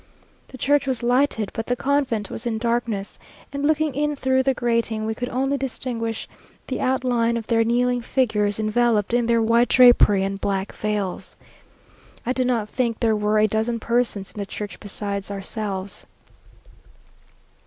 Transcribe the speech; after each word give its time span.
The 0.47 0.57
church 0.57 0.87
was 0.87 1.03
lighted, 1.03 1.51
but 1.53 1.67
the 1.67 1.75
convent 1.75 2.31
was 2.31 2.47
in 2.47 2.57
darkness; 2.57 3.19
and 3.53 3.63
looking 3.63 3.93
in 3.93 4.15
through 4.15 4.41
the 4.41 4.55
grating, 4.55 5.05
we 5.05 5.13
could 5.13 5.29
only 5.29 5.59
distinguish 5.59 6.27
the 6.65 6.81
outline 6.81 7.37
of 7.37 7.45
their 7.45 7.63
kneeling 7.63 8.01
figures, 8.01 8.59
enveloped 8.59 9.13
in 9.13 9.27
their 9.27 9.43
white 9.43 9.67
drapery 9.69 10.23
and 10.23 10.41
black 10.41 10.71
veils. 10.73 11.37
I 12.25 12.33
do 12.33 12.43
not 12.43 12.67
think 12.67 12.99
there 12.99 13.15
were 13.15 13.37
a 13.37 13.45
dozen 13.47 13.79
persons 13.79 14.31
in 14.31 14.39
the 14.39 14.45
church 14.47 14.79
besides 14.79 15.29
ourselves. 15.29 16.07